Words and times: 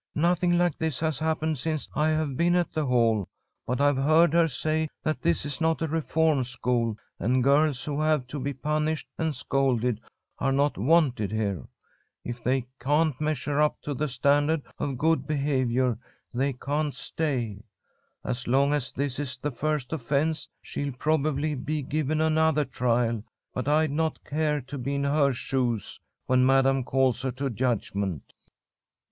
"Nothing 0.15 0.57
like 0.57 0.79
this 0.79 0.99
has 1.01 1.19
happened 1.19 1.59
since 1.59 1.87
I 1.93 2.07
have 2.07 2.35
been 2.35 2.55
at 2.55 2.73
the 2.73 2.87
Hall, 2.87 3.27
but 3.67 3.79
I've 3.79 3.97
heard 3.97 4.33
her 4.33 4.47
say 4.47 4.87
that 5.03 5.21
this 5.21 5.45
is 5.45 5.61
not 5.61 5.83
a 5.83 5.87
reform 5.87 6.43
school, 6.43 6.97
and 7.19 7.43
girls 7.43 7.83
who 7.85 8.01
have 8.01 8.25
to 8.29 8.39
be 8.39 8.51
punished 8.51 9.07
and 9.19 9.35
scolded 9.35 10.01
are 10.39 10.51
not 10.51 10.75
wanted 10.75 11.31
here. 11.31 11.67
If 12.25 12.43
they 12.43 12.65
can't 12.79 13.21
measure 13.21 13.61
up 13.61 13.79
to 13.83 13.93
the 13.93 14.07
standard 14.07 14.63
of 14.79 14.97
good 14.97 15.27
behaviour, 15.27 15.99
they 16.33 16.53
can't 16.53 16.95
stay. 16.95 17.59
As 18.23 18.47
long 18.47 18.73
as 18.73 18.91
this 18.91 19.19
is 19.19 19.37
the 19.37 19.51
first 19.51 19.93
offence, 19.93 20.49
she'll 20.63 20.93
probably 20.93 21.53
be 21.53 21.83
given 21.83 22.21
another 22.21 22.65
trial, 22.65 23.23
but 23.53 23.67
I'd 23.67 23.91
not 23.91 24.23
care 24.23 24.61
to 24.61 24.79
be 24.79 24.95
in 24.95 25.03
her 25.03 25.31
shoes 25.31 25.99
when 26.25 26.43
Madam 26.43 26.83
calls 26.83 27.21
her 27.21 27.31
to 27.33 27.51
judgment." 27.51 28.33